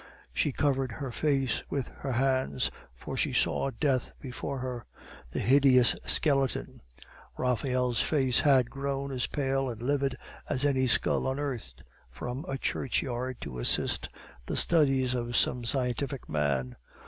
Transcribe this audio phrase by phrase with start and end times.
[0.33, 4.87] She covered her face with her hands, for she saw Death before her
[5.29, 6.81] the hideous skeleton.
[7.37, 10.17] Raphael's face had grown as pale and livid
[10.49, 14.09] as any skull unearthed from a churchyard to assist
[14.47, 16.77] the studies of some scientific man.